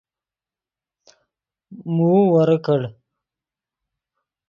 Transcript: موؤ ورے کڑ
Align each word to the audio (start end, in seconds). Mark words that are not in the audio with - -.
موؤ 1.95 2.19
ورے 2.31 2.57
کڑ 2.65 2.81